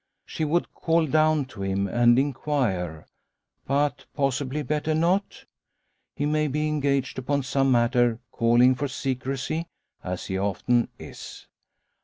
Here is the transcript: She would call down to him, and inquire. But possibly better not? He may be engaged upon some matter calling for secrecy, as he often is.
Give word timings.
She 0.25 0.45
would 0.45 0.73
call 0.73 1.05
down 1.05 1.45
to 1.45 1.61
him, 1.61 1.87
and 1.87 2.17
inquire. 2.17 3.05
But 3.67 4.07
possibly 4.15 4.63
better 4.63 4.95
not? 4.95 5.45
He 6.15 6.25
may 6.25 6.47
be 6.47 6.67
engaged 6.67 7.19
upon 7.19 7.43
some 7.43 7.71
matter 7.71 8.17
calling 8.31 8.73
for 8.73 8.87
secrecy, 8.87 9.67
as 10.03 10.25
he 10.25 10.39
often 10.39 10.87
is. 10.97 11.45